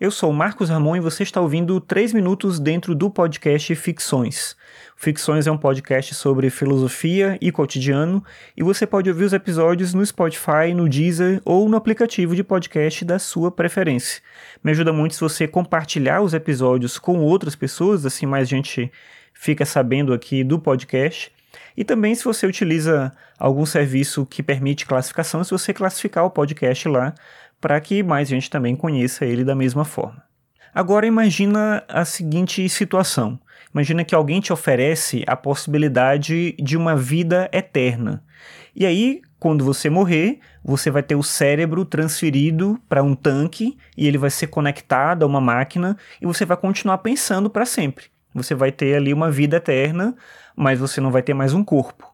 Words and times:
Eu 0.00 0.10
sou 0.10 0.30
o 0.30 0.32
Marcos 0.32 0.70
Ramon 0.70 0.96
e 0.96 1.00
você 1.00 1.24
está 1.24 1.42
ouvindo 1.42 1.78
3 1.78 2.14
minutos 2.14 2.58
dentro 2.58 2.94
do 2.94 3.10
podcast 3.10 3.74
Ficções. 3.74 4.56
Ficções 4.96 5.46
é 5.46 5.52
um 5.52 5.58
podcast 5.58 6.14
sobre 6.14 6.48
filosofia 6.48 7.36
e 7.38 7.52
cotidiano 7.52 8.24
e 8.56 8.62
você 8.62 8.86
pode 8.86 9.10
ouvir 9.10 9.24
os 9.24 9.34
episódios 9.34 9.92
no 9.92 10.04
Spotify, 10.06 10.72
no 10.74 10.88
Deezer 10.88 11.42
ou 11.44 11.68
no 11.68 11.76
aplicativo 11.76 12.34
de 12.34 12.42
podcast 12.42 13.04
da 13.04 13.18
sua 13.18 13.50
preferência. 13.50 14.22
Me 14.64 14.70
ajuda 14.70 14.90
muito 14.90 15.16
se 15.16 15.20
você 15.20 15.46
compartilhar 15.46 16.22
os 16.22 16.32
episódios 16.32 16.98
com 16.98 17.18
outras 17.18 17.54
pessoas, 17.54 18.06
assim 18.06 18.24
mais 18.24 18.48
gente 18.48 18.90
fica 19.34 19.66
sabendo 19.66 20.14
aqui 20.14 20.42
do 20.42 20.58
podcast. 20.58 21.30
E 21.76 21.84
também 21.84 22.14
se 22.14 22.24
você 22.24 22.46
utiliza 22.46 23.12
algum 23.38 23.66
serviço 23.66 24.24
que 24.24 24.42
permite 24.42 24.86
classificação, 24.86 25.44
se 25.44 25.50
você 25.50 25.74
classificar 25.74 26.24
o 26.24 26.30
podcast 26.30 26.88
lá 26.88 27.14
para 27.60 27.80
que 27.80 28.02
mais 28.02 28.28
gente 28.28 28.48
também 28.48 28.74
conheça 28.74 29.24
ele 29.24 29.44
da 29.44 29.54
mesma 29.54 29.84
forma. 29.84 30.22
Agora 30.74 31.06
imagina 31.06 31.82
a 31.88 32.04
seguinte 32.04 32.68
situação. 32.68 33.38
Imagina 33.74 34.04
que 34.04 34.14
alguém 34.14 34.40
te 34.40 34.52
oferece 34.52 35.24
a 35.26 35.36
possibilidade 35.36 36.52
de 36.58 36.76
uma 36.76 36.96
vida 36.96 37.48
eterna. 37.52 38.22
E 38.74 38.86
aí, 38.86 39.20
quando 39.38 39.64
você 39.64 39.90
morrer, 39.90 40.38
você 40.64 40.90
vai 40.90 41.02
ter 41.02 41.16
o 41.16 41.22
cérebro 41.22 41.84
transferido 41.84 42.80
para 42.88 43.02
um 43.02 43.14
tanque 43.14 43.76
e 43.96 44.06
ele 44.06 44.18
vai 44.18 44.30
ser 44.30 44.46
conectado 44.46 45.24
a 45.24 45.26
uma 45.26 45.40
máquina 45.40 45.96
e 46.20 46.26
você 46.26 46.44
vai 46.44 46.56
continuar 46.56 46.98
pensando 46.98 47.50
para 47.50 47.66
sempre. 47.66 48.06
Você 48.34 48.54
vai 48.54 48.70
ter 48.70 48.94
ali 48.94 49.12
uma 49.12 49.30
vida 49.30 49.56
eterna, 49.56 50.14
mas 50.54 50.78
você 50.78 51.00
não 51.00 51.10
vai 51.10 51.22
ter 51.22 51.34
mais 51.34 51.52
um 51.52 51.64
corpo 51.64 52.09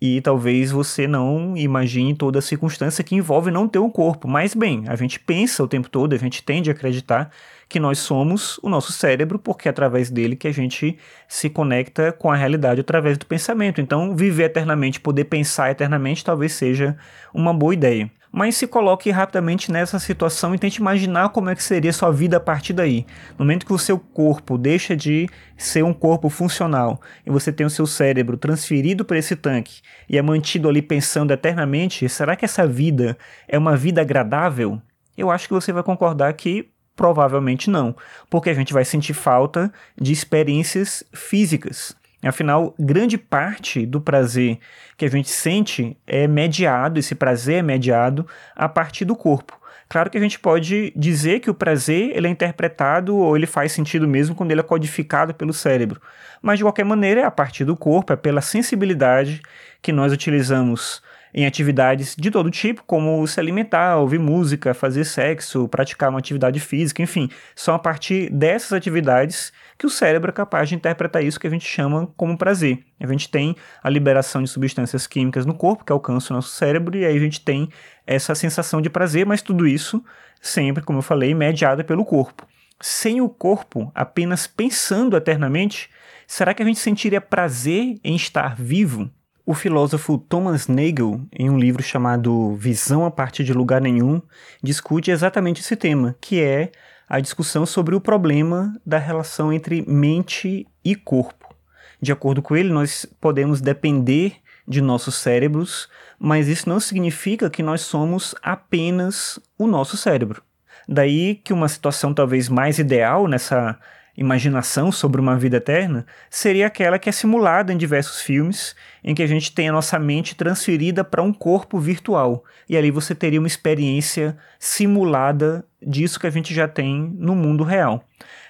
e 0.00 0.20
talvez 0.20 0.70
você 0.70 1.06
não 1.06 1.56
imagine 1.56 2.14
toda 2.14 2.38
a 2.38 2.42
circunstância 2.42 3.04
que 3.04 3.14
envolve 3.14 3.50
não 3.50 3.68
ter 3.68 3.78
um 3.78 3.90
corpo. 3.90 4.26
Mas 4.26 4.54
bem, 4.54 4.84
a 4.88 4.96
gente 4.96 5.20
pensa 5.20 5.62
o 5.62 5.68
tempo 5.68 5.90
todo, 5.90 6.14
a 6.14 6.18
gente 6.18 6.42
tende 6.42 6.70
a 6.70 6.72
acreditar 6.72 7.30
que 7.68 7.78
nós 7.78 7.98
somos 7.98 8.58
o 8.62 8.68
nosso 8.68 8.92
cérebro, 8.92 9.38
porque 9.38 9.68
é 9.68 9.70
através 9.70 10.10
dele 10.10 10.34
que 10.34 10.48
a 10.48 10.52
gente 10.52 10.98
se 11.28 11.50
conecta 11.50 12.12
com 12.12 12.30
a 12.30 12.34
realidade 12.34 12.80
através 12.80 13.18
do 13.18 13.26
pensamento. 13.26 13.80
Então, 13.80 14.16
viver 14.16 14.44
eternamente, 14.44 14.98
poder 14.98 15.24
pensar 15.24 15.70
eternamente, 15.70 16.24
talvez 16.24 16.52
seja 16.52 16.96
uma 17.32 17.52
boa 17.52 17.74
ideia 17.74 18.10
mas 18.32 18.56
se 18.56 18.66
coloque 18.66 19.10
rapidamente 19.10 19.72
nessa 19.72 19.98
situação 19.98 20.54
e 20.54 20.58
tente 20.58 20.80
imaginar 20.80 21.30
como 21.30 21.50
é 21.50 21.54
que 21.54 21.62
seria 21.62 21.92
sua 21.92 22.10
vida 22.10 22.36
a 22.36 22.40
partir 22.40 22.72
daí. 22.72 23.04
No 23.38 23.44
momento 23.44 23.66
que 23.66 23.72
o 23.72 23.78
seu 23.78 23.98
corpo 23.98 24.56
deixa 24.56 24.96
de 24.96 25.28
ser 25.56 25.82
um 25.82 25.92
corpo 25.92 26.28
funcional 26.28 27.00
e 27.26 27.30
você 27.30 27.52
tem 27.52 27.66
o 27.66 27.70
seu 27.70 27.86
cérebro 27.86 28.36
transferido 28.36 29.04
para 29.04 29.18
esse 29.18 29.34
tanque 29.34 29.80
e 30.08 30.16
é 30.16 30.22
mantido 30.22 30.68
ali 30.68 30.80
pensando 30.80 31.32
eternamente, 31.32 32.08
será 32.08 32.36
que 32.36 32.44
essa 32.44 32.66
vida 32.66 33.18
é 33.48 33.58
uma 33.58 33.76
vida 33.76 34.00
agradável? 34.00 34.80
Eu 35.16 35.30
acho 35.30 35.48
que 35.48 35.54
você 35.54 35.72
vai 35.72 35.82
concordar 35.82 36.32
que 36.34 36.70
provavelmente 36.94 37.70
não, 37.70 37.96
porque 38.28 38.50
a 38.50 38.54
gente 38.54 38.72
vai 38.72 38.84
sentir 38.84 39.14
falta 39.14 39.72
de 39.98 40.12
experiências 40.12 41.02
físicas. 41.14 41.96
Afinal, 42.22 42.74
grande 42.78 43.16
parte 43.16 43.86
do 43.86 44.00
prazer 44.00 44.58
que 44.96 45.06
a 45.06 45.10
gente 45.10 45.30
sente 45.30 45.96
é 46.06 46.26
mediado, 46.26 46.98
esse 46.98 47.14
prazer 47.14 47.56
é 47.56 47.62
mediado 47.62 48.26
a 48.54 48.68
partir 48.68 49.06
do 49.06 49.16
corpo. 49.16 49.58
Claro 49.88 50.08
que 50.08 50.16
a 50.16 50.20
gente 50.20 50.38
pode 50.38 50.92
dizer 50.94 51.40
que 51.40 51.50
o 51.50 51.54
prazer 51.54 52.12
ele 52.14 52.28
é 52.28 52.30
interpretado 52.30 53.16
ou 53.16 53.36
ele 53.36 53.46
faz 53.46 53.72
sentido 53.72 54.06
mesmo 54.06 54.36
quando 54.36 54.52
ele 54.52 54.60
é 54.60 54.62
codificado 54.62 55.34
pelo 55.34 55.52
cérebro. 55.52 56.00
Mas 56.40 56.58
de 56.58 56.64
qualquer 56.64 56.84
maneira 56.84 57.22
é 57.22 57.24
a 57.24 57.30
partir 57.30 57.64
do 57.64 57.76
corpo, 57.76 58.12
é 58.12 58.16
pela 58.16 58.40
sensibilidade 58.40 59.42
que 59.82 59.92
nós 59.92 60.12
utilizamos 60.12 61.02
em 61.32 61.46
atividades 61.46 62.14
de 62.16 62.30
todo 62.30 62.50
tipo, 62.50 62.82
como 62.86 63.26
se 63.26 63.38
alimentar, 63.38 63.96
ouvir 63.96 64.18
música, 64.18 64.74
fazer 64.74 65.04
sexo, 65.04 65.68
praticar 65.68 66.10
uma 66.10 66.18
atividade 66.18 66.58
física, 66.58 67.02
enfim, 67.02 67.30
são 67.54 67.74
a 67.74 67.78
partir 67.78 68.30
dessas 68.30 68.72
atividades 68.72 69.52
que 69.78 69.86
o 69.86 69.90
cérebro 69.90 70.30
é 70.30 70.32
capaz 70.32 70.68
de 70.68 70.74
interpretar 70.74 71.22
isso 71.24 71.38
que 71.38 71.46
a 71.46 71.50
gente 71.50 71.66
chama 71.66 72.08
como 72.16 72.36
prazer. 72.36 72.84
A 73.00 73.06
gente 73.06 73.28
tem 73.28 73.54
a 73.82 73.88
liberação 73.88 74.42
de 74.42 74.50
substâncias 74.50 75.06
químicas 75.06 75.46
no 75.46 75.54
corpo 75.54 75.84
que 75.84 75.92
alcançam 75.92 76.34
o 76.34 76.38
nosso 76.38 76.50
cérebro 76.50 76.96
e 76.96 77.04
aí 77.04 77.16
a 77.16 77.20
gente 77.20 77.40
tem 77.40 77.68
essa 78.06 78.34
sensação 78.34 78.82
de 78.82 78.90
prazer, 78.90 79.24
mas 79.24 79.40
tudo 79.40 79.66
isso 79.66 80.04
sempre, 80.40 80.82
como 80.82 80.98
eu 80.98 81.02
falei, 81.02 81.34
mediado 81.34 81.84
pelo 81.84 82.04
corpo. 82.04 82.46
Sem 82.80 83.20
o 83.20 83.28
corpo, 83.28 83.92
apenas 83.94 84.46
pensando 84.46 85.16
eternamente, 85.16 85.90
será 86.26 86.54
que 86.54 86.62
a 86.62 86.66
gente 86.66 86.78
sentiria 86.78 87.20
prazer 87.20 88.00
em 88.02 88.16
estar 88.16 88.56
vivo? 88.56 89.10
O 89.44 89.54
filósofo 89.54 90.18
Thomas 90.18 90.68
Nagel, 90.68 91.20
em 91.32 91.48
um 91.48 91.58
livro 91.58 91.82
chamado 91.82 92.54
Visão 92.56 93.04
a 93.04 93.10
partir 93.10 93.42
de 93.42 93.54
lugar 93.54 93.80
nenhum, 93.80 94.20
discute 94.62 95.10
exatamente 95.10 95.60
esse 95.60 95.74
tema, 95.74 96.14
que 96.20 96.40
é 96.40 96.70
a 97.08 97.18
discussão 97.18 97.64
sobre 97.64 97.94
o 97.94 98.00
problema 98.00 98.78
da 98.84 98.98
relação 98.98 99.52
entre 99.52 99.82
mente 99.88 100.66
e 100.84 100.94
corpo. 100.94 101.52
De 102.00 102.12
acordo 102.12 102.42
com 102.42 102.54
ele, 102.54 102.68
nós 102.68 103.06
podemos 103.20 103.60
depender 103.60 104.36
de 104.68 104.80
nossos 104.80 105.16
cérebros, 105.16 105.88
mas 106.18 106.46
isso 106.46 106.68
não 106.68 106.78
significa 106.78 107.50
que 107.50 107.62
nós 107.62 107.80
somos 107.80 108.34
apenas 108.42 109.40
o 109.58 109.66
nosso 109.66 109.96
cérebro. 109.96 110.42
Daí 110.86 111.34
que 111.34 111.52
uma 111.52 111.68
situação 111.68 112.14
talvez 112.14 112.48
mais 112.48 112.78
ideal 112.78 113.26
nessa 113.26 113.78
imaginação 114.20 114.92
sobre 114.92 115.18
uma 115.18 115.36
vida 115.38 115.56
eterna 115.56 116.04
seria 116.28 116.66
aquela 116.66 116.98
que 116.98 117.08
é 117.08 117.12
simulada 117.12 117.72
em 117.72 117.76
diversos 117.78 118.20
filmes, 118.20 118.76
em 119.02 119.14
que 119.14 119.22
a 119.22 119.26
gente 119.26 119.50
tem 119.52 119.70
a 119.70 119.72
nossa 119.72 119.98
mente 119.98 120.36
transferida 120.36 121.02
para 121.02 121.22
um 121.22 121.32
corpo 121.32 121.80
virtual. 121.80 122.44
E 122.68 122.76
ali 122.76 122.90
você 122.90 123.14
teria 123.14 123.40
uma 123.40 123.48
experiência 123.48 124.36
simulada 124.58 125.64
disso 125.80 126.20
que 126.20 126.26
a 126.26 126.30
gente 126.30 126.54
já 126.54 126.68
tem 126.68 127.10
no 127.18 127.34
mundo 127.34 127.64
real. 127.64 128.04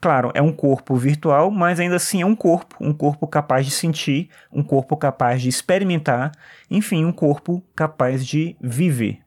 Claro, 0.00 0.32
é 0.34 0.42
um 0.42 0.52
corpo 0.52 0.96
virtual, 0.96 1.48
mas 1.48 1.78
ainda 1.78 1.94
assim 1.94 2.22
é 2.22 2.26
um 2.26 2.34
corpo, 2.34 2.74
um 2.80 2.92
corpo 2.92 3.24
capaz 3.28 3.64
de 3.64 3.70
sentir, 3.70 4.30
um 4.52 4.64
corpo 4.64 4.96
capaz 4.96 5.40
de 5.40 5.48
experimentar, 5.48 6.32
enfim, 6.68 7.04
um 7.04 7.12
corpo 7.12 7.62
capaz 7.76 8.26
de 8.26 8.56
viver. 8.60 9.20